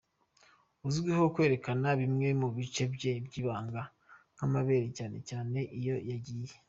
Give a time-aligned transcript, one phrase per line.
[0.87, 3.81] uzwiho kwerekana bimwe mu bice bye byibanga
[4.35, 6.53] nkamabere cyane cyane iyo yagiye.